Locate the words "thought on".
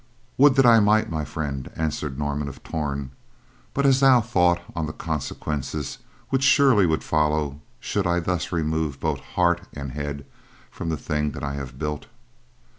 4.19-4.87